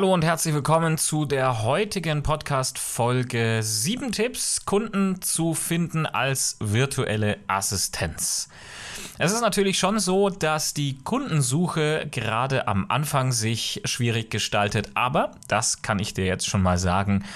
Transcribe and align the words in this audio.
Hallo 0.00 0.14
und 0.14 0.24
herzlich 0.24 0.54
willkommen 0.54 0.96
zu 0.96 1.26
der 1.26 1.62
heutigen 1.62 2.22
Podcast-Folge 2.22 3.58
7 3.62 4.12
Tipps, 4.12 4.64
Kunden 4.64 5.20
zu 5.20 5.52
finden 5.52 6.06
als 6.06 6.56
virtuelle 6.58 7.36
Assistenz. 7.48 8.48
Es 9.18 9.30
ist 9.30 9.42
natürlich 9.42 9.78
schon 9.78 9.98
so, 9.98 10.30
dass 10.30 10.72
die 10.72 10.96
Kundensuche 11.04 12.08
gerade 12.10 12.66
am 12.66 12.86
Anfang 12.88 13.30
sich 13.30 13.82
schwierig 13.84 14.30
gestaltet, 14.30 14.88
aber 14.94 15.32
das 15.48 15.82
kann 15.82 15.98
ich 15.98 16.14
dir 16.14 16.24
jetzt 16.24 16.48
schon 16.48 16.62
mal 16.62 16.78
sagen. 16.78 17.26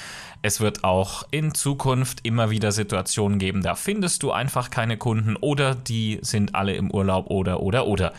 Es 0.41 0.60
wird 0.60 0.85
auch 0.85 1.24
in 1.30 1.55
Zukunft 1.55 2.21
immer 2.23 2.49
wieder 2.49 2.73
Situationen 2.73 3.38
geben, 3.38 3.62
da 3.62 3.74
findest 3.74 4.23
du 4.23 4.33
einfach 4.33 4.71
keine 4.71 4.96
Kunden 4.96 5.37
oder 5.37 5.74
die 5.74 6.19
sind 6.23 6.55
alle 6.55 6.73
im 6.73 6.91
Urlaub 6.91 7.29
oder 7.29 7.60
oder 7.60 7.87
oder. 7.87 8.15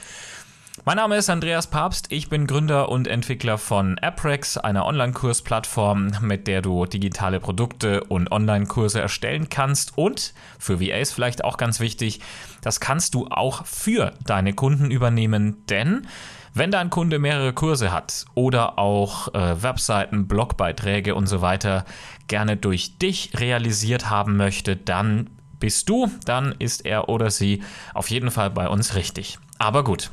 Mein 0.83 0.97
Name 0.97 1.15
ist 1.15 1.29
Andreas 1.29 1.67
Papst, 1.67 2.07
ich 2.11 2.27
bin 2.27 2.47
Gründer 2.47 2.89
und 2.89 3.07
Entwickler 3.07 3.57
von 3.57 3.97
AppRex, 3.97 4.57
einer 4.57 4.85
Online-Kursplattform, 4.85 6.11
mit 6.21 6.47
der 6.47 6.61
du 6.61 6.85
digitale 6.85 7.39
Produkte 7.39 8.03
und 8.03 8.29
Online-Kurse 8.29 8.99
erstellen 8.99 9.47
kannst. 9.47 9.97
Und 9.97 10.33
für 10.59 10.81
VAs 10.81 11.13
vielleicht 11.13 11.45
auch 11.45 11.55
ganz 11.55 11.79
wichtig, 11.79 12.19
das 12.61 12.81
kannst 12.81 13.15
du 13.15 13.27
auch 13.29 13.65
für 13.65 14.11
deine 14.25 14.53
Kunden 14.53 14.91
übernehmen, 14.91 15.65
denn 15.69 16.07
wenn 16.53 16.71
dein 16.71 16.89
Kunde 16.89 17.19
mehrere 17.19 17.53
Kurse 17.53 17.91
hat 17.91 18.25
oder 18.33 18.77
auch 18.77 19.33
äh, 19.33 19.63
Webseiten, 19.63 20.27
Blogbeiträge 20.27 21.15
und 21.15 21.27
so 21.27 21.41
weiter 21.41 21.85
gerne 22.27 22.57
durch 22.57 22.97
dich 22.97 23.31
realisiert 23.39 24.09
haben 24.09 24.35
möchte, 24.35 24.75
dann 24.75 25.29
bist 25.59 25.87
du, 25.87 26.11
dann 26.25 26.53
ist 26.59 26.85
er 26.85 27.07
oder 27.07 27.31
sie 27.31 27.63
auf 27.93 28.09
jeden 28.09 28.29
Fall 28.29 28.49
bei 28.49 28.67
uns 28.67 28.95
richtig. 28.95 29.39
Aber 29.57 29.83
gut, 29.83 30.11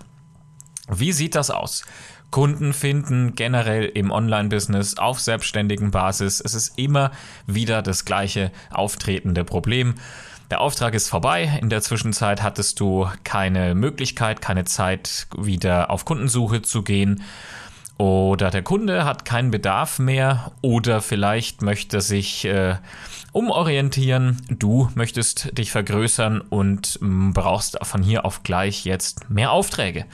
wie 0.89 1.13
sieht 1.13 1.35
das 1.35 1.51
aus? 1.51 1.85
Kunden 2.31 2.73
finden 2.73 3.35
generell 3.35 3.85
im 3.85 4.11
Online-Business 4.11 4.97
auf 4.97 5.21
selbstständigen 5.21 5.91
Basis. 5.91 6.41
Es 6.41 6.55
ist 6.55 6.79
immer 6.79 7.13
wieder 7.47 7.83
das 7.83 8.05
gleiche 8.05 8.51
auftretende 8.71 9.45
Problem. 9.45 9.97
Der 10.51 10.61
Auftrag 10.61 10.95
ist 10.95 11.09
vorbei. 11.09 11.59
In 11.61 11.69
der 11.69 11.83
Zwischenzeit 11.83 12.43
hattest 12.43 12.81
du 12.81 13.07
keine 13.23 13.75
Möglichkeit, 13.75 14.41
keine 14.41 14.65
Zeit, 14.65 15.27
wieder 15.37 15.91
auf 15.91 16.05
Kundensuche 16.05 16.63
zu 16.63 16.83
gehen. 16.83 17.23
Oder 17.99 18.51
der 18.51 18.63
Kunde 18.63 19.05
hat 19.05 19.25
keinen 19.25 19.51
Bedarf 19.51 19.99
mehr 19.99 20.53
oder 20.63 21.03
vielleicht 21.03 21.63
möchte 21.63 22.01
sich 22.01 22.45
äh, 22.47 22.77
umorientieren. 23.33 24.41
Du 24.49 24.91
möchtest 24.95 25.57
dich 25.57 25.71
vergrößern 25.71 26.41
und 26.41 26.99
mh, 27.01 27.33
brauchst 27.35 27.79
von 27.83 28.03
hier 28.03 28.25
auf 28.25 28.43
gleich 28.43 28.85
jetzt 28.85 29.31
mehr 29.31 29.53
Aufträge. 29.53 30.07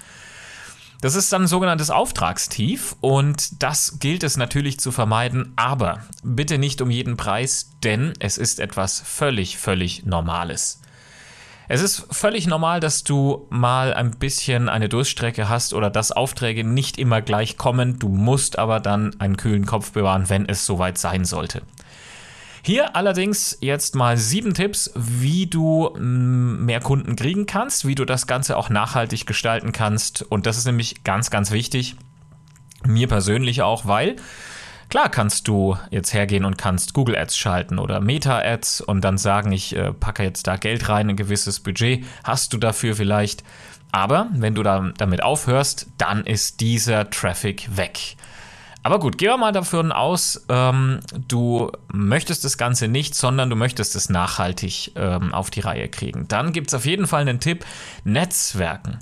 Das 1.01 1.15
ist 1.15 1.33
dann 1.33 1.43
ein 1.43 1.49
sogenanntes 1.49 1.91
Auftragstief 1.91 2.97
und 3.01 3.63
das 3.63 4.01
gilt 4.01 4.25
es 4.25 4.37
natürlich 4.37 4.81
zu 4.81 4.91
vermeiden, 4.91 5.53
aber 5.55 6.01
bitte 6.25 6.59
nicht 6.59 6.81
um 6.81 6.91
jeden 6.91 7.17
Preis, 7.17 7.71
denn 7.85 8.15
es 8.19 8.37
ist 8.37 8.59
etwas 8.59 9.01
völlig, 9.01 9.59
völlig 9.59 10.07
Normales. 10.07 10.81
Es 11.69 11.83
ist 11.83 12.07
völlig 12.11 12.49
normal, 12.49 12.81
dass 12.81 13.05
du 13.05 13.47
mal 13.51 13.95
ein 13.95 14.13
bisschen 14.13 14.69
eine 14.69 14.89
Durststrecke 14.89 15.49
hast 15.49 15.73
oder 15.73 15.89
dass 15.91 16.11
Aufträge 16.11 16.65
nicht 16.65 16.99
immer 16.99 17.23
gleich 17.23 17.59
kommen. 17.59 17.99
Du 18.01 18.09
musst 18.09 18.59
aber 18.59 18.81
dann 18.81 19.21
einen 19.21 19.37
kühlen 19.37 19.67
Kopf 19.67 19.93
bewahren, 19.93 20.29
wenn 20.31 20.49
es 20.49 20.67
soweit 20.67 20.99
sein 20.99 21.25
sollte. 21.25 21.63
Hier 22.63 22.97
allerdings 22.97 23.57
jetzt 23.61 23.95
mal 23.95 24.17
sieben 24.17 24.55
Tipps, 24.55 24.91
wie 24.95 25.47
du 25.47 25.91
mm, 25.97 26.65
mehr 26.65 26.81
Kunden 26.81 27.17
kriegen 27.17 27.47
kannst, 27.47 27.87
wie 27.87 27.95
du 27.95 28.05
das 28.05 28.27
Ganze 28.27 28.57
auch 28.57 28.71
nachhaltig 28.71 29.27
gestalten 29.27 29.73
kannst. 29.73 30.23
Und 30.23 30.47
das 30.47 30.59
ist 30.59 30.67
nämlich 30.67 31.05
ganz, 31.05 31.31
ganz 31.31 31.51
wichtig. 31.51 31.97
Mir 32.85 33.09
persönlich 33.09 33.63
auch, 33.63 33.87
weil 33.87 34.17
Klar 34.89 35.11
kannst 35.11 35.49
du 35.49 35.77
jetzt 35.91 36.15
hergehen 36.15 36.47
und 36.47 36.57
kannst 36.57 36.95
Google 36.95 37.15
Ads 37.15 37.37
schalten 37.37 37.79
oder 37.79 38.01
Meta 38.01 38.39
Ads 38.39 38.81
und 38.81 39.03
dann 39.03 39.19
sagen, 39.19 39.53
ich 39.53 39.77
äh, 39.77 39.93
packe 39.93 40.23
jetzt 40.23 40.47
da 40.47 40.57
Geld 40.57 40.89
rein, 40.89 41.11
ein 41.11 41.17
gewisses 41.17 41.61
Budget 41.61 42.07
hast 42.25 42.55
du 42.55 42.57
dafür 42.59 42.97
vielleicht. 42.97 43.45
Aber 43.93 44.29
wenn 44.33 44.55
du 44.55 44.63
da, 44.63 44.93
damit 44.97 45.23
aufhörst, 45.23 45.89
dann 45.99 46.25
ist 46.25 46.61
dieser 46.61 47.11
Traffic 47.11 47.77
weg. 47.77 48.17
Aber 48.89 49.01
gut, 49.01 49.19
gehen 49.19 49.29
wir 49.29 49.37
mal 49.37 49.53
davon 49.53 49.93
aus, 49.93 50.47
ähm, 50.49 51.01
du 51.29 51.71
möchtest 51.93 52.43
das 52.47 52.57
Ganze 52.57 52.89
nicht, 52.89 53.15
sondern 53.15 53.51
du 53.51 53.55
möchtest 53.55 53.95
es 53.95 54.09
nachhaltig 54.09 54.93
ähm, 54.97 55.35
auf 55.35 55.51
die 55.51 55.61
Reihe 55.61 55.91
kriegen. 55.91 56.27
Dann 56.29 56.55
gibt 56.55 56.69
es 56.69 56.75
auf 56.75 56.87
jeden 56.87 57.07
Fall 57.07 57.21
einen 57.21 57.39
Tipp, 57.39 57.67
Netzwerken. 58.05 58.99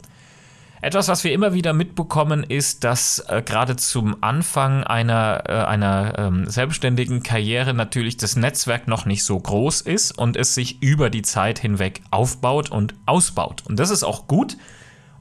Etwas, 0.80 1.06
was 1.06 1.22
wir 1.22 1.32
immer 1.32 1.54
wieder 1.54 1.72
mitbekommen, 1.72 2.42
ist, 2.42 2.82
dass 2.82 3.20
äh, 3.28 3.42
gerade 3.46 3.76
zum 3.76 4.16
Anfang 4.24 4.82
einer, 4.82 5.44
äh, 5.46 5.52
einer 5.52 6.14
ähm, 6.18 6.50
selbstständigen 6.50 7.22
Karriere 7.22 7.72
natürlich 7.72 8.16
das 8.16 8.34
Netzwerk 8.34 8.88
noch 8.88 9.06
nicht 9.06 9.22
so 9.22 9.38
groß 9.38 9.82
ist 9.82 10.18
und 10.18 10.36
es 10.36 10.56
sich 10.56 10.82
über 10.82 11.10
die 11.10 11.22
Zeit 11.22 11.60
hinweg 11.60 12.02
aufbaut 12.10 12.72
und 12.72 12.94
ausbaut. 13.06 13.62
Und 13.68 13.78
das 13.78 13.90
ist 13.90 14.02
auch 14.02 14.26
gut 14.26 14.56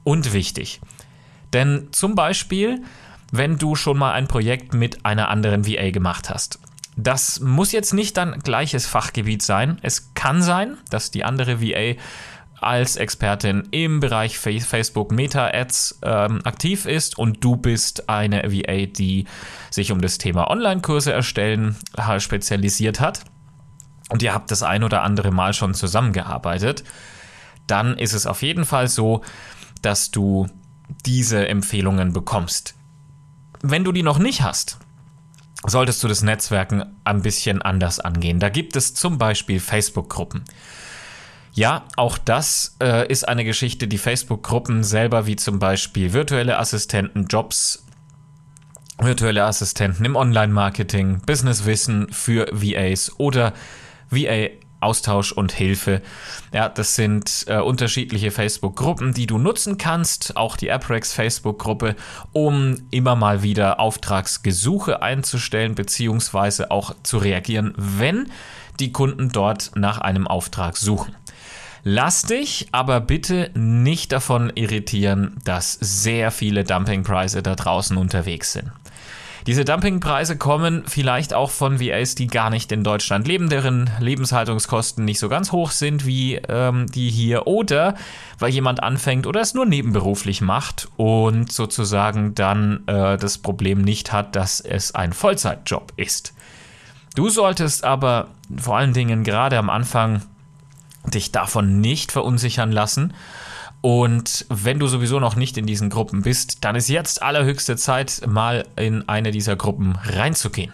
und 0.03 0.33
wichtig. 0.33 0.81
Denn 1.53 1.89
zum 1.91 2.15
Beispiel 2.15 2.81
wenn 3.37 3.57
du 3.57 3.75
schon 3.75 3.97
mal 3.97 4.13
ein 4.13 4.27
Projekt 4.27 4.73
mit 4.73 5.05
einer 5.05 5.29
anderen 5.29 5.67
VA 5.67 5.91
gemacht 5.91 6.29
hast. 6.29 6.59
Das 6.97 7.39
muss 7.41 7.71
jetzt 7.71 7.93
nicht 7.93 8.17
dein 8.17 8.39
gleiches 8.39 8.87
Fachgebiet 8.87 9.41
sein. 9.41 9.79
Es 9.81 10.13
kann 10.13 10.41
sein, 10.41 10.77
dass 10.89 11.11
die 11.11 11.25
andere 11.25 11.61
VA 11.61 11.99
als 12.61 12.95
Expertin 12.95 13.67
im 13.71 13.99
Bereich 13.99 14.37
Facebook 14.37 15.11
Meta 15.11 15.49
Ads 15.53 15.99
ähm, 16.03 16.41
aktiv 16.45 16.85
ist 16.85 17.17
und 17.17 17.43
du 17.43 17.57
bist 17.57 18.09
eine 18.09 18.43
VA, 18.51 18.85
die 18.85 19.25
sich 19.69 19.91
um 19.91 20.01
das 20.01 20.17
Thema 20.17 20.49
Online-Kurse 20.49 21.11
erstellen 21.11 21.75
spezialisiert 22.19 23.01
hat 23.01 23.25
und 24.09 24.23
ihr 24.23 24.33
habt 24.33 24.51
das 24.51 24.63
ein 24.63 24.83
oder 24.83 25.03
andere 25.03 25.31
Mal 25.31 25.53
schon 25.53 25.73
zusammengearbeitet, 25.73 26.83
dann 27.67 27.97
ist 27.97 28.13
es 28.13 28.25
auf 28.25 28.41
jeden 28.41 28.65
Fall 28.65 28.87
so, 28.87 29.21
dass 29.81 30.11
du 30.11 30.47
diese 31.05 31.47
Empfehlungen 31.47 32.13
bekommst. 32.13 32.75
Wenn 33.67 33.83
du 33.83 33.91
die 33.91 34.03
noch 34.03 34.19
nicht 34.19 34.43
hast, 34.43 34.77
solltest 35.65 36.03
du 36.03 36.07
das 36.07 36.21
Netzwerken 36.21 36.85
ein 37.03 37.23
bisschen 37.23 37.63
anders 37.63 37.99
angehen. 37.99 38.39
Da 38.39 38.49
gibt 38.49 38.75
es 38.75 38.93
zum 38.93 39.17
Beispiel 39.17 39.59
Facebook-Gruppen. 39.59 40.43
Ja, 41.53 41.85
auch 41.95 42.19
das 42.19 42.77
äh, 42.79 43.11
ist 43.11 43.27
eine 43.27 43.43
Geschichte, 43.43 43.87
die 43.87 43.97
Facebook-Gruppen 43.97 44.83
selber, 44.83 45.25
wie 45.25 45.35
zum 45.35 45.57
Beispiel 45.57 46.13
virtuelle 46.13 46.59
Assistenten, 46.59 47.25
Jobs, 47.25 47.83
virtuelle 48.99 49.45
Assistenten 49.45 50.05
im 50.05 50.15
Online-Marketing, 50.15 51.21
Business-Wissen 51.25 52.13
für 52.13 52.45
VAs 52.51 53.17
oder 53.17 53.51
VA 54.11 54.49
Austausch 54.79 55.31
und 55.31 55.51
Hilfe. 55.51 56.01
Ja, 56.53 56.69
das 56.69 56.95
sind 56.95 57.45
äh, 57.47 57.57
unterschiedliche 57.57 58.31
Facebook-Gruppen, 58.31 59.13
die 59.13 59.27
du 59.27 59.37
nutzen 59.37 59.77
kannst, 59.77 60.37
auch 60.37 60.57
die 60.57 60.71
AppRex 60.71 61.13
Facebook-Gruppe, 61.13 61.95
um 62.31 62.77
immer 62.91 63.15
mal 63.15 63.41
wieder 63.43 63.79
Auftragsgesuche 63.79 65.01
einzustellen, 65.01 65.75
beziehungsweise 65.75 66.71
auch 66.71 66.95
zu 67.03 67.17
reagieren, 67.17 67.73
wenn 67.77 68.31
die 68.79 68.91
Kunden 68.91 69.29
dort 69.29 69.71
nach 69.75 69.99
einem 69.99 70.27
Auftrag 70.27 70.77
suchen. 70.77 71.15
Lass 71.87 72.23
dich 72.23 72.67
aber 72.71 72.99
bitte 72.99 73.51
nicht 73.53 74.11
davon 74.11 74.51
irritieren, 74.55 75.37
dass 75.43 75.73
sehr 75.73 76.31
viele 76.31 76.63
Dumpingpreise 76.63 77.43
da 77.43 77.55
draußen 77.55 77.95
unterwegs 77.95 78.53
sind. 78.53 78.71
Diese 79.47 79.63
Dumpingpreise 79.63 80.37
kommen 80.37 80.85
vielleicht 80.87 81.35
auch 81.35 81.51
von 81.51 81.79
VAs, 81.79 82.15
die 82.15 82.25
gar 82.25 82.49
nicht 82.49 82.71
in 82.71 82.83
Deutschland 82.83 83.27
leben, 83.27 83.47
deren 83.47 83.91
Lebenshaltungskosten 83.99 85.05
nicht 85.05 85.19
so 85.19 85.29
ganz 85.29 85.51
hoch 85.51 85.69
sind 85.69 86.07
wie 86.07 86.35
ähm, 86.49 86.87
die 86.87 87.11
hier 87.11 87.45
oder 87.45 87.93
weil 88.39 88.49
jemand 88.49 88.81
anfängt 88.81 89.27
oder 89.27 89.41
es 89.41 89.53
nur 89.53 89.67
nebenberuflich 89.67 90.41
macht 90.41 90.87
und 90.97 91.51
sozusagen 91.51 92.33
dann 92.33 92.87
äh, 92.87 93.17
das 93.17 93.37
Problem 93.37 93.81
nicht 93.81 94.11
hat, 94.11 94.35
dass 94.35 94.61
es 94.61 94.95
ein 94.95 95.13
Vollzeitjob 95.13 95.93
ist. 95.95 96.33
Du 97.13 97.29
solltest 97.29 97.83
aber 97.83 98.29
vor 98.57 98.77
allen 98.77 98.93
Dingen 98.93 99.23
gerade 99.23 99.59
am 99.59 99.69
Anfang 99.69 100.23
dich 101.13 101.31
davon 101.31 101.81
nicht 101.81 102.11
verunsichern 102.11 102.71
lassen 102.71 103.13
und 103.85 104.47
wenn 104.49 104.79
du 104.79 104.87
sowieso 104.87 105.19
noch 105.19 105.35
nicht 105.35 105.59
in 105.59 105.67
diesen 105.67 105.91
Gruppen 105.91 106.23
bist, 106.23 106.65
dann 106.65 106.75
ist 106.75 106.89
jetzt 106.89 107.21
allerhöchste 107.21 107.75
Zeit, 107.75 108.23
mal 108.25 108.65
in 108.75 109.07
eine 109.07 109.29
dieser 109.29 109.55
Gruppen 109.55 109.95
reinzugehen. 110.03 110.73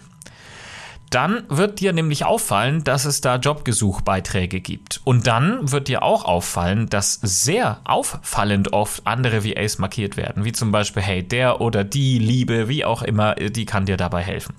Dann 1.10 1.44
wird 1.50 1.80
dir 1.80 1.92
nämlich 1.92 2.24
auffallen, 2.24 2.84
dass 2.84 3.04
es 3.04 3.20
da 3.20 3.36
Jobgesuchbeiträge 3.36 4.62
gibt. 4.62 5.02
Und 5.04 5.26
dann 5.26 5.70
wird 5.70 5.88
dir 5.88 6.02
auch 6.02 6.24
auffallen, 6.24 6.88
dass 6.88 7.20
sehr 7.22 7.82
auffallend 7.84 8.72
oft 8.72 9.06
andere 9.06 9.44
VAs 9.44 9.76
markiert 9.76 10.16
werden. 10.16 10.46
Wie 10.46 10.52
zum 10.52 10.72
Beispiel, 10.72 11.02
hey, 11.02 11.22
der 11.22 11.60
oder 11.60 11.84
die 11.84 12.18
Liebe, 12.18 12.70
wie 12.70 12.86
auch 12.86 13.02
immer, 13.02 13.34
die 13.34 13.66
kann 13.66 13.84
dir 13.84 13.98
dabei 13.98 14.22
helfen, 14.22 14.54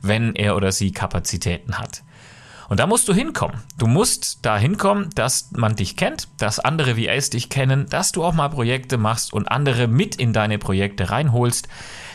wenn 0.00 0.36
er 0.36 0.54
oder 0.54 0.70
sie 0.70 0.92
Kapazitäten 0.92 1.76
hat. 1.76 2.04
Und 2.68 2.80
da 2.80 2.86
musst 2.86 3.08
du 3.08 3.14
hinkommen. 3.14 3.62
Du 3.78 3.86
musst 3.86 4.44
da 4.44 4.58
hinkommen, 4.58 5.10
dass 5.14 5.50
man 5.52 5.76
dich 5.76 5.96
kennt, 5.96 6.28
dass 6.38 6.58
andere 6.58 6.96
VAs 6.96 7.30
dich 7.30 7.48
kennen, 7.48 7.88
dass 7.88 8.12
du 8.12 8.24
auch 8.24 8.34
mal 8.34 8.48
Projekte 8.48 8.98
machst 8.98 9.32
und 9.32 9.50
andere 9.50 9.86
mit 9.86 10.16
in 10.16 10.32
deine 10.32 10.58
Projekte 10.58 11.10
reinholst. 11.10 11.68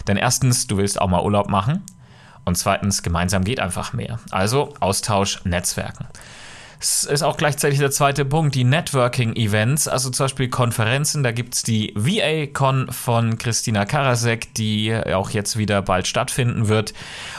Denn 0.08 0.18
erstens, 0.18 0.68
du 0.68 0.78
willst 0.78 1.00
auch 1.00 1.08
mal 1.08 1.24
Urlaub 1.24 1.50
machen. 1.50 1.84
Und 2.44 2.58
zweitens, 2.58 3.04
gemeinsam 3.04 3.44
geht 3.44 3.60
einfach 3.60 3.94
mehr. 3.94 4.20
Also 4.32 4.74
Austausch, 4.80 5.46
Netzwerken. 5.46 6.08
Es 6.82 7.04
ist 7.04 7.22
auch 7.22 7.38
gleichzeitig 7.38 7.78
der 7.78 7.92
zweite 7.92 8.26
Punkt, 8.26 8.56
die 8.56 8.64
Networking-Events, 8.64 9.88
also 9.88 10.10
zum 10.10 10.24
Beispiel 10.24 10.50
Konferenzen. 10.50 11.22
Da 11.22 11.32
gibt 11.32 11.54
es 11.54 11.62
die 11.62 11.94
VA-Con 11.96 12.92
von 12.92 13.38
Christina 13.38 13.86
Karasek, 13.86 14.56
die 14.56 14.92
auch 15.14 15.30
jetzt 15.30 15.58
wieder 15.60 15.84
bald 15.84 16.08
stattfinden 16.08 16.70
wird. 16.70 16.96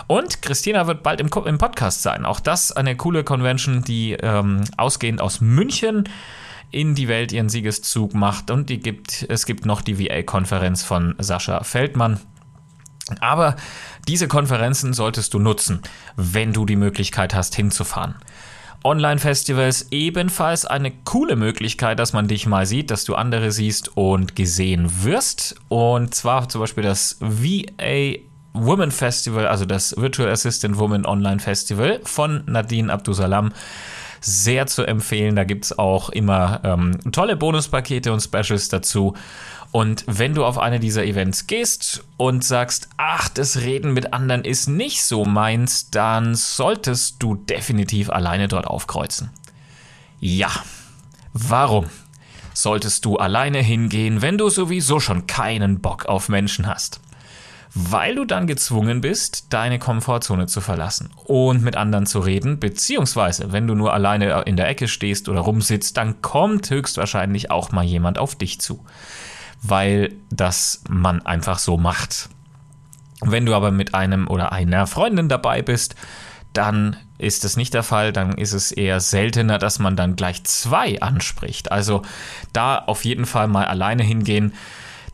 Und 0.06 0.42
Christina 0.42 0.86
wird 0.86 1.02
bald 1.02 1.20
im, 1.20 1.28
im 1.44 1.58
Podcast 1.58 2.02
sein. 2.02 2.24
Auch 2.24 2.38
das 2.38 2.70
eine 2.70 2.96
coole 2.96 3.24
Convention, 3.24 3.82
die 3.82 4.12
ähm, 4.12 4.62
ausgehend 4.76 5.20
aus 5.20 5.40
München 5.40 6.08
in 6.70 6.94
die 6.94 7.08
Welt 7.08 7.32
ihren 7.32 7.48
Siegeszug 7.48 8.14
macht. 8.14 8.48
Und 8.52 8.70
die 8.70 8.78
gibt, 8.78 9.26
es 9.28 9.44
gibt 9.44 9.66
noch 9.66 9.82
die 9.82 9.98
VA-Konferenz 9.98 10.84
von 10.84 11.16
Sascha 11.18 11.64
Feldmann. 11.64 12.20
Aber 13.18 13.56
diese 14.06 14.28
Konferenzen 14.28 14.92
solltest 14.92 15.34
du 15.34 15.40
nutzen, 15.40 15.82
wenn 16.14 16.52
du 16.52 16.64
die 16.64 16.76
Möglichkeit 16.76 17.34
hast, 17.34 17.56
hinzufahren. 17.56 18.14
Online-Festivals 18.84 19.88
ebenfalls 19.90 20.64
eine 20.64 20.90
coole 20.90 21.36
Möglichkeit, 21.36 21.98
dass 21.98 22.12
man 22.12 22.28
dich 22.28 22.46
mal 22.46 22.66
sieht, 22.66 22.90
dass 22.90 23.04
du 23.04 23.14
andere 23.14 23.52
siehst 23.52 23.96
und 23.96 24.34
gesehen 24.36 25.04
wirst. 25.04 25.56
Und 25.68 26.14
zwar 26.14 26.48
zum 26.48 26.60
Beispiel 26.60 26.84
das 26.84 27.16
VA 27.20 28.18
Women 28.54 28.90
Festival, 28.90 29.46
also 29.46 29.64
das 29.64 29.96
Virtual 29.96 30.28
Assistant 30.28 30.78
Woman 30.78 31.06
Online 31.06 31.38
Festival 31.38 32.00
von 32.04 32.42
Nadine 32.46 32.92
Abdusalam. 32.92 33.52
Sehr 34.20 34.66
zu 34.66 34.84
empfehlen. 34.84 35.34
Da 35.34 35.44
gibt 35.44 35.64
es 35.64 35.78
auch 35.78 36.10
immer 36.10 36.60
ähm, 36.62 36.98
tolle 37.10 37.34
Bonuspakete 37.36 38.12
und 38.12 38.20
Specials 38.20 38.68
dazu. 38.68 39.14
Und 39.72 40.04
wenn 40.06 40.34
du 40.34 40.44
auf 40.44 40.58
eine 40.58 40.78
dieser 40.78 41.04
Events 41.04 41.46
gehst 41.46 42.04
und 42.18 42.44
sagst, 42.44 42.90
ach, 42.98 43.30
das 43.30 43.62
Reden 43.62 43.94
mit 43.94 44.12
anderen 44.12 44.44
ist 44.44 44.68
nicht 44.68 45.02
so 45.02 45.24
meins, 45.24 45.88
dann 45.88 46.34
solltest 46.34 47.22
du 47.22 47.36
definitiv 47.36 48.10
alleine 48.10 48.48
dort 48.48 48.66
aufkreuzen. 48.66 49.30
Ja, 50.20 50.50
warum 51.32 51.86
solltest 52.52 53.06
du 53.06 53.16
alleine 53.16 53.60
hingehen, 53.60 54.20
wenn 54.20 54.36
du 54.36 54.50
sowieso 54.50 55.00
schon 55.00 55.26
keinen 55.26 55.80
Bock 55.80 56.04
auf 56.04 56.28
Menschen 56.28 56.66
hast? 56.66 57.00
Weil 57.74 58.16
du 58.16 58.26
dann 58.26 58.46
gezwungen 58.46 59.00
bist, 59.00 59.46
deine 59.54 59.78
Komfortzone 59.78 60.46
zu 60.46 60.60
verlassen 60.60 61.08
und 61.24 61.62
mit 61.62 61.78
anderen 61.78 62.04
zu 62.04 62.20
reden, 62.20 62.60
beziehungsweise 62.60 63.52
wenn 63.52 63.66
du 63.66 63.74
nur 63.74 63.94
alleine 63.94 64.42
in 64.42 64.58
der 64.58 64.68
Ecke 64.68 64.86
stehst 64.86 65.30
oder 65.30 65.40
rumsitzt, 65.40 65.96
dann 65.96 66.20
kommt 66.20 66.68
höchstwahrscheinlich 66.68 67.50
auch 67.50 67.72
mal 67.72 67.84
jemand 67.84 68.18
auf 68.18 68.34
dich 68.34 68.60
zu 68.60 68.84
weil 69.62 70.12
das 70.30 70.82
man 70.88 71.24
einfach 71.24 71.58
so 71.58 71.76
macht. 71.76 72.28
Wenn 73.20 73.46
du 73.46 73.54
aber 73.54 73.70
mit 73.70 73.94
einem 73.94 74.26
oder 74.28 74.52
einer 74.52 74.86
Freundin 74.86 75.28
dabei 75.28 75.62
bist, 75.62 75.94
dann 76.52 76.96
ist 77.18 77.44
das 77.44 77.56
nicht 77.56 77.72
der 77.72 77.84
Fall, 77.84 78.12
dann 78.12 78.36
ist 78.36 78.52
es 78.52 78.72
eher 78.72 79.00
seltener, 79.00 79.58
dass 79.58 79.78
man 79.78 79.96
dann 79.96 80.16
gleich 80.16 80.42
zwei 80.44 81.00
anspricht. 81.00 81.70
Also 81.70 82.02
da 82.52 82.78
auf 82.78 83.04
jeden 83.04 83.26
Fall 83.26 83.46
mal 83.46 83.64
alleine 83.64 84.02
hingehen, 84.02 84.52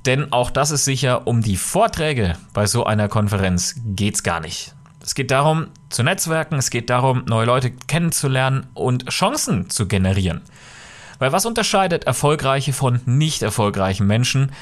denn 0.06 0.33
auch 0.33 0.51
das 0.51 0.71
ist 0.71 0.85
sicher, 0.85 1.27
um 1.27 1.43
die 1.43 1.56
Vorträge 1.56 2.37
bei 2.55 2.67
so 2.67 2.85
einer 2.85 3.09
Konferenz 3.09 3.75
geht 3.85 4.15
es 4.15 4.23
gar 4.23 4.41
nicht. 4.41 4.75
Es 5.03 5.15
geht 5.15 5.31
darum, 5.31 5.69
zu 5.91 6.03
netzwerken, 6.03 6.56
es 6.56 6.71
geht 6.71 6.91
darum, 6.91 7.25
neue 7.27 7.47
Leute 7.47 7.71
kennenzulernen 7.71 8.67
und 8.75 9.09
Chancen 9.11 9.71
zu 9.71 9.87
generieren. 9.87 10.41
Weil 11.19 11.32
was 11.32 11.47
unterscheidet 11.47 12.05
erfolgreiche 12.05 12.73
von 12.73 13.00
nicht 13.06 13.43
erfolgreichen 13.43 14.06
Menschen? 14.06 14.53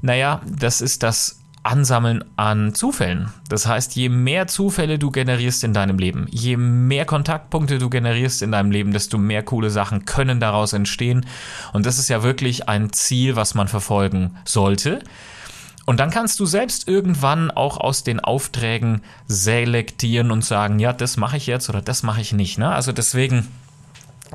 Naja, 0.00 0.40
das 0.46 0.80
ist 0.80 1.02
das 1.02 1.40
Ansammeln 1.62 2.24
an 2.36 2.74
Zufällen. 2.74 3.32
Das 3.48 3.66
heißt, 3.66 3.94
je 3.96 4.08
mehr 4.08 4.46
Zufälle 4.46 4.98
du 4.98 5.10
generierst 5.10 5.64
in 5.64 5.74
deinem 5.74 5.98
Leben, 5.98 6.26
je 6.30 6.56
mehr 6.56 7.04
Kontaktpunkte 7.04 7.78
du 7.78 7.90
generierst 7.90 8.42
in 8.42 8.52
deinem 8.52 8.70
Leben, 8.70 8.92
desto 8.92 9.18
mehr 9.18 9.42
coole 9.42 9.68
Sachen 9.68 10.06
können 10.06 10.40
daraus 10.40 10.72
entstehen. 10.72 11.26
Und 11.72 11.84
das 11.84 11.98
ist 11.98 12.08
ja 12.08 12.22
wirklich 12.22 12.68
ein 12.68 12.92
Ziel, 12.92 13.36
was 13.36 13.54
man 13.54 13.68
verfolgen 13.68 14.36
sollte. 14.44 15.00
Und 15.84 16.00
dann 16.00 16.10
kannst 16.10 16.38
du 16.38 16.46
selbst 16.46 16.86
irgendwann 16.86 17.50
auch 17.50 17.78
aus 17.78 18.04
den 18.04 18.20
Aufträgen 18.20 19.02
selektieren 19.26 20.30
und 20.30 20.44
sagen, 20.44 20.78
ja, 20.78 20.92
das 20.92 21.16
mache 21.16 21.38
ich 21.38 21.46
jetzt 21.46 21.68
oder 21.68 21.82
das 21.82 22.02
mache 22.02 22.20
ich 22.20 22.32
nicht. 22.32 22.58
Ne? 22.58 22.70
Also 22.70 22.92
deswegen, 22.92 23.48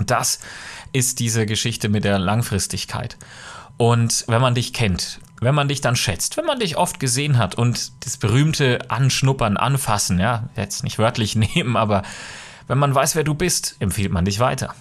das 0.05 0.39
ist 0.93 1.19
diese 1.19 1.45
Geschichte 1.45 1.89
mit 1.89 2.03
der 2.03 2.19
Langfristigkeit. 2.19 3.17
Und 3.77 4.23
wenn 4.27 4.41
man 4.41 4.55
dich 4.55 4.71
kennt, 4.73 5.19
wenn 5.41 5.55
man 5.55 5.67
dich 5.67 5.81
dann 5.81 5.95
schätzt, 5.95 6.37
wenn 6.37 6.45
man 6.45 6.59
dich 6.59 6.77
oft 6.77 6.99
gesehen 6.99 7.37
hat 7.37 7.55
und 7.55 7.91
das 8.05 8.17
berühmte 8.17 8.79
Anschnuppern, 8.89 9.57
Anfassen, 9.57 10.19
ja, 10.19 10.49
jetzt 10.55 10.83
nicht 10.83 10.99
wörtlich 10.99 11.35
nehmen, 11.55 11.75
aber 11.75 12.03
wenn 12.67 12.77
man 12.77 12.95
weiß, 12.95 13.15
wer 13.15 13.23
du 13.23 13.33
bist, 13.33 13.75
empfiehlt 13.79 14.11
man 14.11 14.25
dich 14.25 14.39
weiter. 14.39 14.73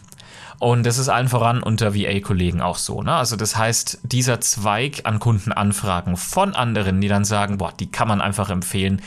Und 0.58 0.84
das 0.84 0.98
ist 0.98 1.08
allen 1.08 1.28
voran 1.28 1.60
unter 1.60 1.92
VA-Kollegen 1.92 2.60
auch 2.60 2.76
so. 2.76 3.02
Ne? 3.02 3.12
Also 3.12 3.34
das 3.34 3.56
heißt, 3.56 3.98
dieser 4.04 4.40
Zweig 4.40 5.00
an 5.04 5.18
Kundenanfragen 5.18 6.16
von 6.16 6.54
anderen, 6.54 7.00
die 7.00 7.08
dann 7.08 7.24
sagen, 7.24 7.58
boah, 7.58 7.72
die 7.72 7.90
kann 7.90 8.06
man 8.06 8.20
einfach 8.20 8.48
empfehlen, 8.48 9.02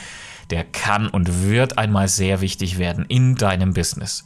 der 0.49 0.65
kann 0.65 1.07
und 1.07 1.43
wird 1.43 1.77
einmal 1.77 2.09
sehr 2.09 2.41
wichtig 2.41 2.77
werden 2.77 3.05
in 3.05 3.35
deinem 3.35 3.73
Business. 3.73 4.25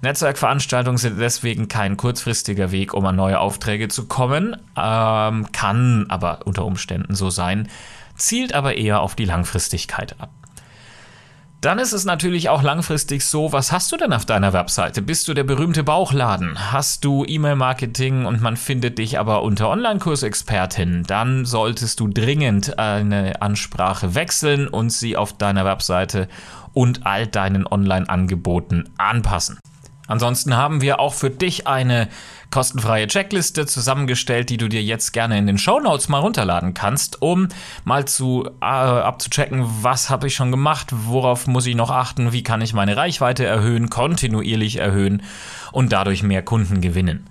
Netzwerkveranstaltungen 0.00 0.98
sind 0.98 1.18
deswegen 1.18 1.66
kein 1.66 1.96
kurzfristiger 1.96 2.70
Weg, 2.70 2.94
um 2.94 3.04
an 3.06 3.16
neue 3.16 3.40
Aufträge 3.40 3.88
zu 3.88 4.06
kommen, 4.06 4.56
ähm, 4.76 5.50
kann 5.50 6.06
aber 6.08 6.40
unter 6.44 6.64
Umständen 6.64 7.16
so 7.16 7.30
sein, 7.30 7.68
zielt 8.16 8.52
aber 8.52 8.76
eher 8.76 9.00
auf 9.00 9.16
die 9.16 9.24
Langfristigkeit 9.24 10.14
ab. 10.20 10.30
Dann 11.60 11.80
ist 11.80 11.92
es 11.92 12.04
natürlich 12.04 12.50
auch 12.50 12.62
langfristig 12.62 13.24
so, 13.24 13.52
was 13.52 13.72
hast 13.72 13.90
du 13.90 13.96
denn 13.96 14.12
auf 14.12 14.24
deiner 14.24 14.52
Webseite? 14.52 15.02
Bist 15.02 15.26
du 15.26 15.34
der 15.34 15.42
berühmte 15.42 15.82
Bauchladen? 15.82 16.70
Hast 16.70 17.04
du 17.04 17.24
E-Mail-Marketing 17.26 18.26
und 18.26 18.40
man 18.40 18.56
findet 18.56 18.98
dich 18.98 19.18
aber 19.18 19.42
unter 19.42 19.68
Online-Kursexpertin? 19.68 21.02
Dann 21.08 21.44
solltest 21.44 21.98
du 21.98 22.06
dringend 22.06 22.78
eine 22.78 23.42
Ansprache 23.42 24.14
wechseln 24.14 24.68
und 24.68 24.90
sie 24.90 25.16
auf 25.16 25.36
deiner 25.36 25.64
Webseite 25.64 26.28
und 26.74 27.04
all 27.06 27.26
deinen 27.26 27.66
Online-Angeboten 27.66 28.90
anpassen. 28.96 29.58
Ansonsten 30.08 30.56
haben 30.56 30.80
wir 30.80 30.98
auch 30.98 31.14
für 31.14 31.30
dich 31.30 31.66
eine 31.66 32.08
kostenfreie 32.50 33.06
Checkliste 33.06 33.66
zusammengestellt, 33.66 34.48
die 34.48 34.56
du 34.56 34.68
dir 34.68 34.82
jetzt 34.82 35.12
gerne 35.12 35.38
in 35.38 35.46
den 35.46 35.58
Show 35.58 35.78
Notes 35.80 36.08
mal 36.08 36.18
runterladen 36.18 36.72
kannst, 36.72 37.20
um 37.20 37.48
mal 37.84 38.06
zu 38.06 38.48
äh, 38.60 38.64
abzuchecken, 38.64 39.64
was 39.82 40.08
habe 40.08 40.26
ich 40.26 40.34
schon 40.34 40.50
gemacht, 40.50 40.88
worauf 40.90 41.46
muss 41.46 41.66
ich 41.66 41.76
noch 41.76 41.90
achten, 41.90 42.32
wie 42.32 42.42
kann 42.42 42.62
ich 42.62 42.72
meine 42.72 42.96
Reichweite 42.96 43.44
erhöhen, 43.44 43.90
kontinuierlich 43.90 44.76
erhöhen 44.78 45.22
und 45.72 45.92
dadurch 45.92 46.22
mehr 46.22 46.42
Kunden 46.42 46.80
gewinnen. 46.80 47.28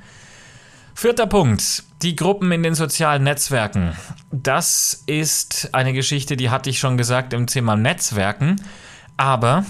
Vierter 0.94 1.28
Punkt, 1.28 1.84
die 2.04 2.16
Gruppen 2.16 2.52
in 2.52 2.62
den 2.62 2.76
sozialen 2.76 3.24
Netzwerken. 3.24 3.94
Das 4.32 5.04
ist 5.08 5.70
eine 5.74 5.94
Geschichte, 5.94 6.38
die 6.38 6.52
hatte 6.52 6.70
ich 6.70 6.80
schon 6.80 6.98
gesagt 6.98 7.34
im 7.34 7.48
Thema 7.48 7.76
Netzwerken, 7.76 8.62
aber 9.16 9.66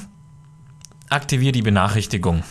aktiviere 1.10 1.54
die 1.54 1.62
Benachrichtigung. 1.62 2.44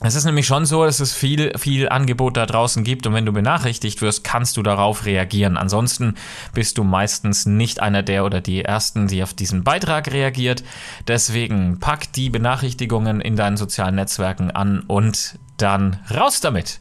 Es 0.00 0.14
ist 0.14 0.24
nämlich 0.24 0.46
schon 0.46 0.64
so, 0.64 0.84
dass 0.84 1.00
es 1.00 1.12
viel, 1.12 1.58
viel 1.58 1.88
Angebot 1.88 2.36
da 2.36 2.46
draußen 2.46 2.84
gibt 2.84 3.08
und 3.08 3.14
wenn 3.14 3.26
du 3.26 3.32
benachrichtigt 3.32 4.00
wirst, 4.00 4.22
kannst 4.22 4.56
du 4.56 4.62
darauf 4.62 5.06
reagieren. 5.06 5.56
Ansonsten 5.56 6.14
bist 6.54 6.78
du 6.78 6.84
meistens 6.84 7.46
nicht 7.46 7.80
einer 7.80 8.04
der 8.04 8.24
oder 8.24 8.40
die 8.40 8.64
Ersten, 8.64 9.08
die 9.08 9.24
auf 9.24 9.34
diesen 9.34 9.64
Beitrag 9.64 10.12
reagiert. 10.12 10.62
Deswegen 11.08 11.80
pack 11.80 12.12
die 12.12 12.30
Benachrichtigungen 12.30 13.20
in 13.20 13.34
deinen 13.34 13.56
sozialen 13.56 13.96
Netzwerken 13.96 14.52
an 14.52 14.84
und 14.86 15.36
dann 15.56 15.98
raus 16.14 16.40
damit. 16.40 16.78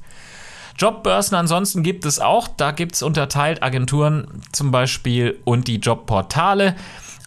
Jobbörsen 0.78 1.36
ansonsten 1.36 1.82
gibt 1.82 2.06
es 2.06 2.20
auch. 2.20 2.48
Da 2.48 2.70
gibt 2.70 2.94
es 2.94 3.02
unterteilt 3.02 3.64
Agenturen 3.64 4.44
zum 4.52 4.70
Beispiel 4.70 5.40
und 5.44 5.68
die 5.68 5.78
Jobportale. 5.78 6.76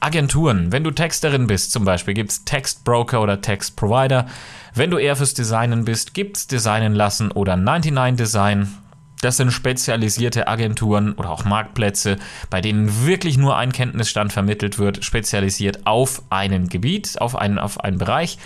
Agenturen, 0.01 0.73
wenn 0.73 0.83
du 0.83 0.91
Texterin 0.91 1.47
bist 1.47 1.73
zum 1.73 1.85
Beispiel, 1.85 2.15
gibt 2.15 2.31
es 2.31 2.45
Textbroker 2.47 3.21
oder 3.21 3.43
Textprovider. 3.43 4.27
Wenn 4.75 4.91
du 4.91 4.97
eher 4.97 5.15
fürs 5.15 5.35
Designen 5.35 5.85
bist, 5.85 6.15
gibt's 6.15 6.47
Designen 6.47 6.95
lassen 6.95 7.31
oder 7.31 7.57
99 7.57 8.17
Design. 8.17 8.75
Das 9.21 9.37
sind 9.37 9.51
spezialisierte 9.51 10.49
Agenturen 10.49 11.13
oder 11.13 11.29
auch 11.29 11.45
Marktplätze, 11.45 12.17
bei 12.49 12.63
denen 12.63 13.05
wirklich 13.05 13.37
nur 13.37 13.59
ein 13.59 13.73
Kenntnisstand 13.73 14.33
vermittelt 14.33 14.79
wird, 14.79 15.05
spezialisiert 15.05 15.87
auf 15.87 16.23
einen 16.31 16.71
Gebiet, 16.71 17.21
auf 17.21 17.37
einen, 17.37 17.59
auf 17.59 17.81
einen 17.81 17.99
Bereich. 17.99 18.39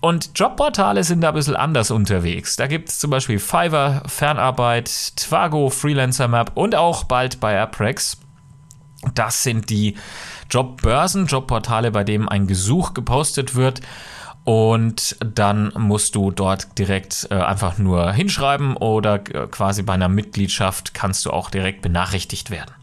Und 0.00 0.30
Jobportale 0.34 1.04
sind 1.04 1.20
da 1.20 1.28
ein 1.28 1.34
bisschen 1.34 1.54
anders 1.54 1.92
unterwegs. 1.92 2.56
Da 2.56 2.66
gibt 2.66 2.88
es 2.88 2.98
zum 2.98 3.10
Beispiel 3.10 3.38
Fiverr, 3.38 4.02
Fernarbeit, 4.06 4.90
Twago, 5.16 5.70
Freelancer 5.70 6.26
Map 6.26 6.52
und 6.54 6.74
auch 6.74 7.04
bald 7.04 7.38
bei 7.38 7.60
Apprex. 7.60 8.16
Das 9.14 9.42
sind 9.42 9.70
die 9.70 9.96
Jobbörsen, 10.50 11.26
Jobportale, 11.26 11.90
bei 11.90 12.04
denen 12.04 12.28
ein 12.28 12.46
Gesuch 12.46 12.92
gepostet 12.92 13.54
wird 13.54 13.80
Und 14.44 15.16
dann 15.20 15.72
musst 15.76 16.14
du 16.14 16.30
dort 16.30 16.78
direkt 16.78 17.28
äh, 17.30 17.34
einfach 17.34 17.78
nur 17.78 18.12
hinschreiben 18.12 18.76
oder 18.76 19.16
äh, 19.16 19.46
quasi 19.48 19.82
bei 19.82 19.92
einer 19.92 20.08
Mitgliedschaft 20.08 20.94
kannst 20.94 21.26
du 21.26 21.30
auch 21.30 21.50
direkt 21.50 21.82
benachrichtigt 21.82 22.50
werden. 22.50 22.74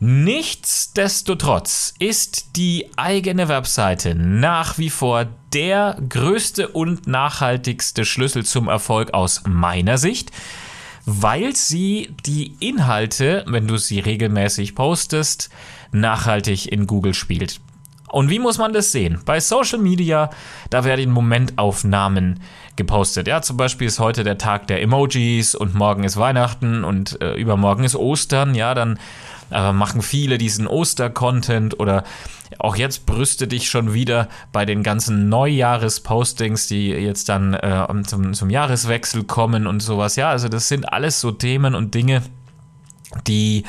Nichtsdestotrotz 0.00 1.94
ist 2.00 2.56
die 2.56 2.90
eigene 2.96 3.48
Webseite 3.48 4.16
nach 4.16 4.76
wie 4.78 4.90
vor 4.90 5.26
der 5.52 5.96
größte 6.08 6.68
und 6.68 7.06
nachhaltigste 7.06 8.04
Schlüssel 8.04 8.44
zum 8.44 8.66
Erfolg 8.66 9.14
aus 9.14 9.42
meiner 9.46 9.98
Sicht, 9.98 10.32
weil 11.06 11.56
sie 11.56 12.14
die 12.26 12.54
Inhalte, 12.60 13.44
wenn 13.46 13.66
du 13.66 13.76
sie 13.76 14.00
regelmäßig 14.00 14.74
postest, 14.74 15.50
nachhaltig 15.90 16.70
in 16.70 16.86
Google 16.86 17.14
spielt. 17.14 17.60
Und 18.08 18.28
wie 18.28 18.38
muss 18.38 18.58
man 18.58 18.74
das 18.74 18.92
sehen? 18.92 19.20
Bei 19.24 19.40
Social 19.40 19.78
Media, 19.78 20.28
da 20.68 20.84
werden 20.84 21.10
Momentaufnahmen 21.10 22.40
gepostet. 22.76 23.26
Ja, 23.26 23.40
zum 23.40 23.56
Beispiel 23.56 23.86
ist 23.86 24.00
heute 24.00 24.22
der 24.22 24.36
Tag 24.36 24.66
der 24.66 24.82
Emojis 24.82 25.54
und 25.54 25.74
morgen 25.74 26.04
ist 26.04 26.18
Weihnachten 26.18 26.84
und 26.84 27.20
äh, 27.22 27.34
übermorgen 27.34 27.84
ist 27.84 27.96
Ostern. 27.96 28.54
Ja, 28.54 28.74
dann 28.74 28.98
äh, 29.52 29.72
machen 29.72 30.02
viele 30.02 30.38
diesen 30.38 30.66
Oster-Content 30.66 31.78
oder 31.78 32.04
auch 32.58 32.76
jetzt 32.76 33.06
brüste 33.06 33.48
dich 33.48 33.70
schon 33.70 33.94
wieder 33.94 34.28
bei 34.52 34.64
den 34.64 34.82
ganzen 34.82 35.28
Neujahres-Postings, 35.28 36.66
die 36.68 36.88
jetzt 36.88 37.28
dann 37.28 37.54
äh, 37.54 37.86
zum, 38.06 38.34
zum 38.34 38.50
Jahreswechsel 38.50 39.24
kommen 39.24 39.66
und 39.66 39.80
sowas. 39.80 40.16
Ja, 40.16 40.30
also 40.30 40.48
das 40.48 40.68
sind 40.68 40.92
alles 40.92 41.20
so 41.20 41.30
Themen 41.30 41.74
und 41.74 41.94
Dinge, 41.94 42.22
die 43.26 43.64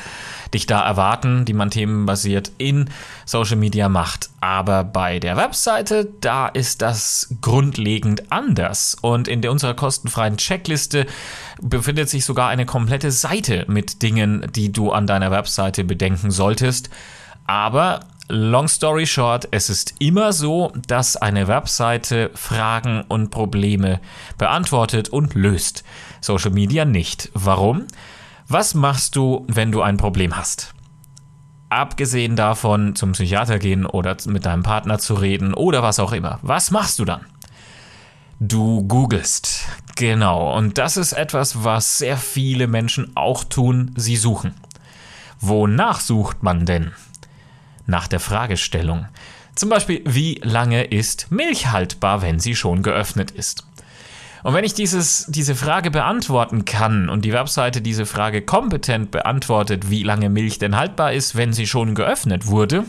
dich 0.52 0.66
da 0.66 0.86
erwarten, 0.86 1.44
die 1.44 1.52
man 1.52 1.70
themenbasiert 1.70 2.52
in 2.58 2.90
Social 3.24 3.56
Media 3.56 3.88
macht. 3.88 4.30
Aber 4.40 4.84
bei 4.84 5.18
der 5.18 5.36
Webseite, 5.36 6.08
da 6.20 6.48
ist 6.48 6.82
das 6.82 7.34
grundlegend 7.40 8.30
anders. 8.30 8.96
Und 9.00 9.28
in 9.28 9.46
unserer 9.46 9.74
kostenfreien 9.74 10.36
Checkliste 10.36 11.06
befindet 11.60 12.08
sich 12.08 12.24
sogar 12.24 12.48
eine 12.48 12.66
komplette 12.66 13.10
Seite 13.10 13.64
mit 13.68 14.02
Dingen, 14.02 14.46
die 14.54 14.72
du 14.72 14.92
an 14.92 15.06
deiner 15.06 15.30
Webseite 15.30 15.84
bedenken 15.84 16.30
solltest. 16.30 16.90
Aber 17.46 18.00
Long 18.28 18.68
story 18.68 19.06
short, 19.06 19.48
es 19.50 19.68
ist 19.68 19.96
immer 19.98 20.32
so, 20.32 20.72
dass 20.88 21.14
eine 21.14 21.46
Webseite 21.46 22.30
Fragen 22.34 23.04
und 23.06 23.30
Probleme 23.30 24.00
beantwortet 24.38 25.10
und 25.10 25.34
löst. 25.34 25.84
Social 26.22 26.50
Media 26.50 26.86
nicht. 26.86 27.30
Warum? 27.34 27.86
Was 28.48 28.74
machst 28.74 29.16
du, 29.16 29.44
wenn 29.48 29.72
du 29.72 29.80
ein 29.80 29.96
Problem 29.96 30.36
hast? 30.36 30.74
Abgesehen 31.70 32.36
davon, 32.36 32.94
zum 32.94 33.12
Psychiater 33.12 33.58
gehen 33.58 33.86
oder 33.86 34.16
mit 34.26 34.44
deinem 34.44 34.62
Partner 34.62 34.98
zu 34.98 35.14
reden 35.14 35.54
oder 35.54 35.82
was 35.82 35.98
auch 35.98 36.12
immer. 36.12 36.38
Was 36.42 36.70
machst 36.70 36.98
du 36.98 37.06
dann? 37.06 37.24
Du 38.38 38.86
googelst. 38.86 39.66
Genau. 39.96 40.54
Und 40.54 40.76
das 40.76 40.98
ist 40.98 41.14
etwas, 41.14 41.64
was 41.64 41.98
sehr 41.98 42.18
viele 42.18 42.66
Menschen 42.66 43.16
auch 43.16 43.44
tun. 43.44 43.94
Sie 43.96 44.16
suchen. 44.16 44.54
Wonach 45.40 46.00
sucht 46.00 46.42
man 46.42 46.66
denn? 46.66 46.92
Nach 47.86 48.08
der 48.08 48.20
Fragestellung. 48.20 49.06
Zum 49.54 49.70
Beispiel, 49.70 50.02
wie 50.04 50.40
lange 50.42 50.84
ist 50.84 51.30
Milch 51.30 51.70
haltbar, 51.70 52.22
wenn 52.22 52.40
sie 52.40 52.56
schon 52.56 52.82
geöffnet 52.82 53.30
ist? 53.30 53.66
Und 54.44 54.52
wenn 54.52 54.62
ich 54.62 54.74
dieses, 54.74 55.24
diese 55.28 55.54
Frage 55.54 55.90
beantworten 55.90 56.66
kann 56.66 57.08
und 57.08 57.24
die 57.24 57.32
Webseite 57.32 57.80
diese 57.80 58.04
Frage 58.04 58.42
kompetent 58.42 59.10
beantwortet, 59.10 59.88
wie 59.88 60.02
lange 60.02 60.28
Milch 60.28 60.58
denn 60.58 60.76
haltbar 60.76 61.14
ist, 61.14 61.34
wenn 61.34 61.54
sie 61.54 61.66
schon 61.66 61.94
geöffnet 61.94 62.46
wurde, 62.46 62.84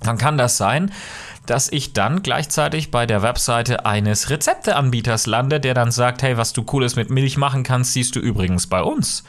dann 0.00 0.18
kann 0.18 0.36
das 0.36 0.56
sein, 0.56 0.90
dass 1.46 1.70
ich 1.70 1.92
dann 1.92 2.24
gleichzeitig 2.24 2.90
bei 2.90 3.06
der 3.06 3.22
Webseite 3.22 3.86
eines 3.86 4.28
Rezepteanbieters 4.28 5.28
lande, 5.28 5.60
der 5.60 5.74
dann 5.74 5.92
sagt, 5.92 6.24
hey, 6.24 6.36
was 6.36 6.52
du 6.52 6.64
cooles 6.64 6.96
mit 6.96 7.10
Milch 7.10 7.36
machen 7.36 7.62
kannst, 7.62 7.92
siehst 7.92 8.16
du 8.16 8.20
übrigens 8.20 8.66
bei 8.66 8.82
uns. 8.82 9.22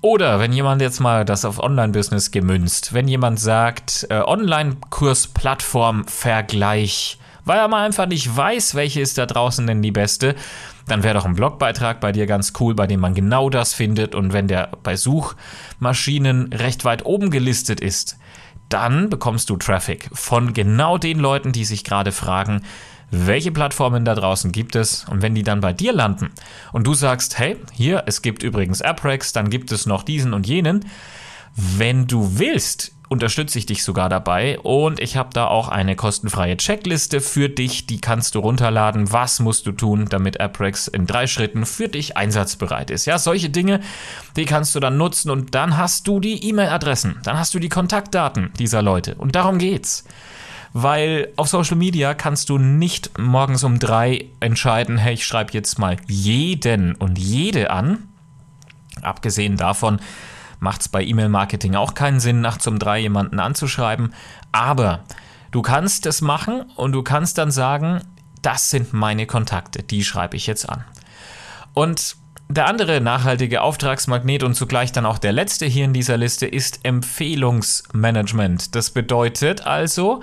Oder 0.00 0.40
wenn 0.40 0.52
jemand 0.52 0.82
jetzt 0.82 0.98
mal 0.98 1.24
das 1.24 1.44
auf 1.44 1.60
Online-Business 1.60 2.32
gemünzt, 2.32 2.94
wenn 2.94 3.06
jemand 3.06 3.38
sagt, 3.38 4.08
äh, 4.10 4.18
Online-Kurs-Plattform-Vergleich, 4.18 7.18
weil 7.48 7.58
er 7.58 7.68
mal 7.68 7.84
einfach 7.84 8.06
nicht 8.06 8.36
weiß, 8.36 8.74
welche 8.74 9.00
ist 9.00 9.18
da 9.18 9.26
draußen 9.26 9.66
denn 9.66 9.82
die 9.82 9.90
beste, 9.90 10.34
dann 10.86 11.02
wäre 11.02 11.14
doch 11.14 11.24
ein 11.24 11.34
Blogbeitrag 11.34 12.00
bei 12.00 12.12
dir 12.12 12.26
ganz 12.26 12.52
cool, 12.60 12.74
bei 12.74 12.86
dem 12.86 13.00
man 13.00 13.14
genau 13.14 13.50
das 13.50 13.74
findet. 13.74 14.14
Und 14.14 14.32
wenn 14.32 14.48
der 14.48 14.68
bei 14.82 14.96
Suchmaschinen 14.96 16.52
recht 16.52 16.84
weit 16.84 17.06
oben 17.06 17.30
gelistet 17.30 17.80
ist, 17.80 18.18
dann 18.68 19.08
bekommst 19.08 19.48
du 19.50 19.56
Traffic 19.56 20.10
von 20.12 20.52
genau 20.52 20.98
den 20.98 21.18
Leuten, 21.18 21.52
die 21.52 21.64
sich 21.64 21.84
gerade 21.84 22.12
fragen, 22.12 22.62
welche 23.10 23.50
Plattformen 23.50 24.04
da 24.04 24.14
draußen 24.14 24.52
gibt 24.52 24.76
es? 24.76 25.06
Und 25.08 25.22
wenn 25.22 25.34
die 25.34 25.42
dann 25.42 25.60
bei 25.60 25.72
dir 25.72 25.94
landen 25.94 26.30
und 26.72 26.86
du 26.86 26.92
sagst, 26.92 27.38
hey, 27.38 27.56
hier, 27.72 28.04
es 28.06 28.20
gibt 28.20 28.42
übrigens 28.42 28.82
AppRex, 28.82 29.32
dann 29.32 29.48
gibt 29.48 29.72
es 29.72 29.86
noch 29.86 30.02
diesen 30.02 30.34
und 30.34 30.46
jenen, 30.46 30.84
wenn 31.58 32.06
du 32.06 32.38
willst, 32.38 32.92
unterstütze 33.08 33.58
ich 33.58 33.66
dich 33.66 33.82
sogar 33.82 34.08
dabei 34.08 34.58
und 34.60 35.00
ich 35.00 35.16
habe 35.16 35.30
da 35.32 35.46
auch 35.46 35.68
eine 35.68 35.96
kostenfreie 35.96 36.56
Checkliste 36.56 37.20
für 37.20 37.48
dich, 37.48 37.86
die 37.86 38.00
kannst 38.00 38.34
du 38.34 38.40
runterladen. 38.40 39.12
Was 39.12 39.40
musst 39.40 39.66
du 39.66 39.72
tun, 39.72 40.06
damit 40.08 40.40
AppRex 40.40 40.88
in 40.88 41.06
drei 41.06 41.26
Schritten 41.26 41.64
für 41.66 41.88
dich 41.88 42.16
einsatzbereit 42.16 42.90
ist? 42.90 43.06
Ja, 43.06 43.18
solche 43.18 43.50
Dinge, 43.50 43.80
die 44.36 44.44
kannst 44.44 44.74
du 44.74 44.80
dann 44.80 44.98
nutzen 44.98 45.30
und 45.30 45.54
dann 45.54 45.76
hast 45.76 46.06
du 46.06 46.20
die 46.20 46.48
E-Mail-Adressen, 46.48 47.16
dann 47.24 47.38
hast 47.38 47.54
du 47.54 47.58
die 47.58 47.70
Kontaktdaten 47.70 48.52
dieser 48.58 48.82
Leute 48.82 49.14
und 49.16 49.34
darum 49.34 49.58
geht's. 49.58 50.04
Weil 50.74 51.32
auf 51.36 51.48
Social 51.48 51.76
Media 51.76 52.12
kannst 52.12 52.50
du 52.50 52.58
nicht 52.58 53.18
morgens 53.18 53.64
um 53.64 53.78
drei 53.78 54.26
entscheiden, 54.38 54.98
hey, 54.98 55.14
ich 55.14 55.26
schreibe 55.26 55.54
jetzt 55.54 55.78
mal 55.78 55.96
jeden 56.06 56.94
und 56.94 57.18
jede 57.18 57.70
an. 57.70 58.04
Abgesehen 59.00 59.56
davon, 59.56 59.98
macht 60.60 60.82
es 60.82 60.88
bei 60.88 61.04
E-Mail-Marketing 61.04 61.74
auch 61.74 61.94
keinen 61.94 62.20
Sinn, 62.20 62.40
nachts 62.40 62.66
um 62.66 62.78
drei 62.78 62.98
jemanden 62.98 63.40
anzuschreiben. 63.40 64.14
Aber 64.52 65.04
du 65.50 65.62
kannst 65.62 66.06
es 66.06 66.20
machen 66.20 66.62
und 66.76 66.92
du 66.92 67.02
kannst 67.02 67.38
dann 67.38 67.50
sagen, 67.50 68.02
das 68.42 68.70
sind 68.70 68.92
meine 68.92 69.26
Kontakte, 69.26 69.82
die 69.82 70.04
schreibe 70.04 70.36
ich 70.36 70.46
jetzt 70.46 70.68
an. 70.68 70.84
Und 71.74 72.16
der 72.50 72.66
andere 72.66 73.00
nachhaltige 73.00 73.60
Auftragsmagnet 73.60 74.42
und 74.42 74.54
zugleich 74.54 74.90
dann 74.90 75.04
auch 75.04 75.18
der 75.18 75.32
letzte 75.32 75.66
hier 75.66 75.84
in 75.84 75.92
dieser 75.92 76.16
Liste 76.16 76.46
ist 76.46 76.80
Empfehlungsmanagement. 76.82 78.74
Das 78.74 78.90
bedeutet 78.90 79.66
also, 79.66 80.22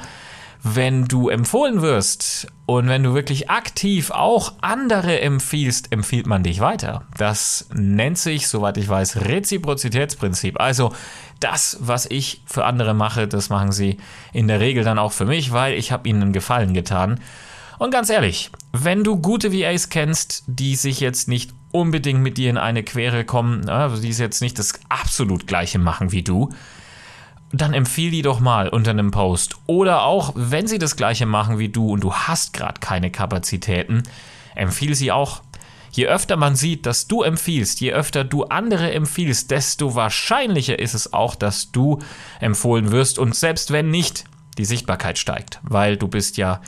wenn 0.68 1.06
du 1.06 1.30
empfohlen 1.30 1.84
wirst 1.84 2.48
und 2.66 2.88
wenn 2.88 3.04
du 3.04 3.14
wirklich 3.14 3.52
aktiv 3.52 4.10
auch 4.10 4.54
andere 4.62 5.22
empfiehlst, 5.22 5.92
empfiehlt 5.92 6.26
man 6.26 6.42
dich 6.42 6.60
weiter. 6.60 7.04
Das 7.20 7.70
nennt 7.72 8.18
sich, 8.18 8.48
soweit 8.48 8.78
ich 8.78 8.90
weiß, 8.90 9.28
Reziprozitätsprinzip. 9.28 10.60
Also 10.60 10.92
das, 11.40 11.78
was 11.82 12.08
ich 12.08 12.42
für 12.48 12.66
andere 12.66 12.96
mache, 12.96 13.28
das 13.28 13.50
machen 13.50 13.72
sie 13.72 13.98
in 14.34 14.48
der 14.48 14.60
Regel 14.60 14.84
dann 14.84 14.98
auch 14.98 15.12
für 15.12 15.26
mich, 15.26 15.52
weil 15.52 15.76
ich 15.76 15.92
habe 15.92 16.10
ihnen 16.10 16.24
einen 16.24 16.34
Gefallen 16.34 16.74
getan. 16.74 17.20
Und 17.78 17.92
ganz 17.92 18.10
ehrlich, 18.10 18.50
wenn 18.72 19.04
du 19.04 19.18
gute 19.18 19.54
VAs 19.54 19.90
kennst, 19.90 20.46
die 20.48 20.76
sich 20.76 21.00
jetzt 21.00 21.28
nicht 21.28 21.54
unbedingt 21.74 22.22
mit 22.22 22.40
dir 22.40 22.50
in 22.50 22.58
eine 22.58 22.82
Quere 22.82 23.24
kommen, 23.24 23.70
also 23.70 24.02
die 24.02 24.10
jetzt 24.10 24.42
nicht 24.42 24.58
das 24.58 24.80
absolut 24.90 25.46
gleiche 25.46 25.78
machen 25.78 26.12
wie 26.12 26.24
du, 26.24 26.50
dann 27.52 27.74
empfiehl 27.74 28.12
die 28.12 28.22
doch 28.22 28.40
mal 28.40 28.70
unter 28.70 28.92
einem 28.92 29.12
Post. 29.12 29.56
Oder 29.68 30.04
auch, 30.04 30.34
wenn 30.36 30.68
sie 30.68 30.80
das 30.80 30.96
gleiche 30.96 31.25
machen 31.25 31.60
wie 31.60 31.70
du 31.70 31.92
und 31.92 32.02
du 32.02 32.14
hast 32.14 32.54
gerade 32.54 32.80
keine 32.80 33.12
Kapazitäten, 33.12 34.04
empfiehl 34.56 34.96
sie 34.96 35.12
auch. 35.12 35.42
Je 35.92 36.08
öfter 36.08 36.36
man 36.36 36.58
sieht, 36.58 36.86
dass 36.86 37.08
du 37.08 37.24
empfiehlst, 37.24 37.80
je 37.80 37.94
öfter 37.94 38.25
du 38.25 38.44
andere 38.44 38.92
empfiehlst, 38.92 39.50
desto 39.50 39.96
wahrscheinlicher 39.96 40.78
ist 40.78 40.94
es 40.94 41.14
auch, 41.14 41.36
dass 41.36 41.72
du 41.72 42.00
empfohlen 42.42 42.92
wirst 42.92 43.18
und 43.18 43.34
selbst 43.34 43.72
wenn 43.72 43.92
nicht, 43.92 44.25
die 44.58 44.66
Sichtbarkeit 44.66 45.18
steigt, 45.18 45.62
weil 45.64 45.96
du 45.96 46.10
bist 46.10 46.36
ja 46.36 46.62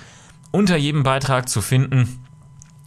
unter 0.52 0.78
jedem 0.78 1.04
Beitrag 1.04 1.50
zu 1.50 1.62
finden. 1.62 2.24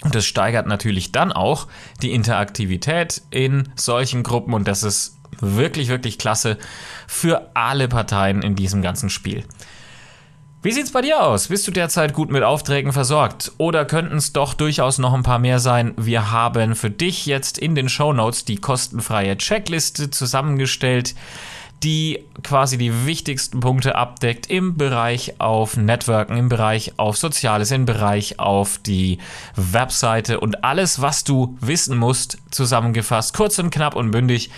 Und 0.02 0.14
das 0.14 0.25
steigert 0.25 0.66
natürlich 0.66 1.12
dann 1.12 1.30
auch 1.30 1.66
die 2.00 2.12
Interaktivität 2.12 3.20
in 3.30 3.70
solchen 3.76 4.23
Gruppen 4.23 4.54
und 4.54 4.66
das 4.66 4.82
ist 4.82 5.19
wirklich, 5.38 5.88
wirklich 5.88 6.18
klasse 6.18 6.58
für 7.06 7.50
alle 7.54 7.88
Parteien 7.88 8.42
in 8.42 8.56
diesem 8.56 8.82
ganzen 8.82 9.10
Spiel. 9.10 9.44
Wie 10.62 10.72
sieht's 10.72 10.92
bei 10.92 11.00
dir 11.00 11.22
aus? 11.22 11.49
Bist 11.49 11.66
du 11.66 11.70
derzeit 11.70 12.12
gut 12.12 12.30
mit 12.30 12.42
Aufträgen 12.42 12.92
versorgt? 12.92 13.50
Oder 13.56 13.87
könnten 13.87 14.18
es 14.18 14.34
doch 14.34 14.52
durchaus 14.52 14.99
noch 14.99 15.14
ein 15.14 15.22
paar 15.22 15.38
mehr 15.38 15.58
sein? 15.58 15.94
Wir 15.96 16.32
haben 16.32 16.75
für 16.75 16.90
dich 16.90 17.25
jetzt 17.25 17.56
in 17.56 17.75
den 17.75 17.88
Show 17.88 18.12
Notes 18.12 18.44
die 18.44 18.56
kostenfreie 18.56 19.38
Checkliste 19.38 20.10
zusammengestellt, 20.10 21.14
die 21.82 22.25
quasi 22.42 22.76
die 22.76 23.06
wichtigsten 23.06 23.60
Punkte 23.60 23.94
abdeckt 23.94 24.50
im 24.50 24.76
Bereich 24.76 25.40
auf 25.40 25.76
Networken, 25.76 26.37
im 26.37 26.49
Bereich 26.49 26.92
auf 26.99 27.16
Soziales, 27.16 27.70
im 27.70 27.87
Bereich 27.87 28.38
auf 28.38 28.78
die 28.78 29.18
Webseite 29.56 30.40
und 30.40 30.62
alles, 30.62 31.00
was 31.00 31.25
du 31.25 31.56
wissen 31.60 31.96
musst, 31.96 32.38
zusammengefasst, 32.50 33.34
kurz 33.34 33.58
und 33.58 33.70
knapp 33.70 33.96
und 33.96 34.10
bündig 34.10 34.50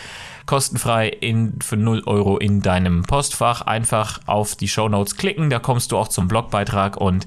kostenfrei 0.47 1.09
in, 1.09 1.61
für 1.61 1.76
0 1.76 2.02
Euro 2.07 2.38
in 2.38 2.62
deinem 2.62 3.02
Postfach. 3.02 3.62
Einfach 3.62 4.21
auf 4.26 4.57
die 4.57 4.69
Show 4.69 4.88
Notes 4.88 5.17
klicken, 5.17 5.50
da 5.50 5.61
kommst 5.61 5.93
du 5.93 5.99
auch 5.99 6.09
zum 6.09 6.29
Blogbeitrag 6.29 6.97
und 6.97 7.26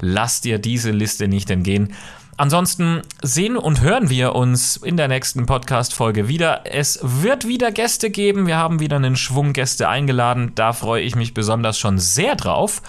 lass 0.00 0.40
dir 0.40 0.58
diese 0.58 0.90
Liste 0.90 1.28
nicht 1.28 1.50
entgehen. 1.50 1.94
Ansonsten 2.38 3.02
sehen 3.20 3.56
und 3.56 3.80
hören 3.80 4.10
wir 4.10 4.36
uns 4.36 4.76
in 4.76 4.96
der 4.96 5.08
nächsten 5.08 5.46
Podcast-Folge 5.46 6.28
wieder. 6.28 6.60
Es 6.66 7.00
wird 7.02 7.48
wieder 7.48 7.72
Gäste 7.72 8.10
geben. 8.10 8.46
Wir 8.46 8.56
haben 8.56 8.78
wieder 8.78 8.94
einen 8.94 9.16
Schwung 9.16 9.52
Gäste 9.52 9.88
eingeladen. 9.88 10.52
Da 10.54 10.72
freue 10.72 11.02
ich 11.02 11.16
mich 11.16 11.34
besonders 11.34 11.80
schon 11.80 11.98
sehr 11.98 12.36
drauf. 12.36 12.80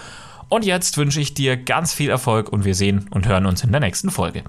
Und 0.49 0.65
jetzt 0.65 0.97
wünsche 0.97 1.19
ich 1.19 1.33
dir 1.33 1.57
ganz 1.57 1.95
viel 1.95 2.11
Erfolg 2.11 2.49
und 2.49 2.63
wir 2.63 2.75
sehen 2.75 3.07
und 3.09 3.27
hören 3.27 3.47
uns 3.47 3.63
in 3.63 3.71
der 3.71 3.81
nächsten 3.81 4.11
Folge. 4.11 4.43